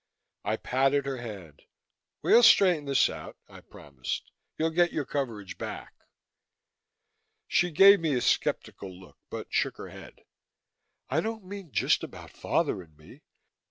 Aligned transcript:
I 0.43 0.57
patted 0.57 1.05
her 1.05 1.17
hand. 1.17 1.61
"We'll 2.23 2.41
straighten 2.41 2.85
this 2.85 3.07
out," 3.07 3.37
I 3.47 3.61
promised. 3.61 4.31
"You'll 4.57 4.71
get 4.71 4.91
your 4.91 5.05
coverage 5.05 5.59
back." 5.59 5.93
She 7.47 7.69
gave 7.69 7.99
me 7.99 8.15
a 8.15 8.21
skeptical 8.21 8.91
look, 8.99 9.19
but 9.29 9.53
shook 9.53 9.77
her 9.77 9.89
head. 9.89 10.21
"I 11.11 11.21
don't 11.21 11.45
mean 11.45 11.71
just 11.71 12.03
about 12.03 12.31
father 12.31 12.81
and 12.81 12.97
me. 12.97 13.21